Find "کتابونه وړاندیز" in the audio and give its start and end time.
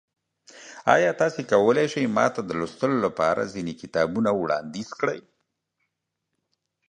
3.81-4.89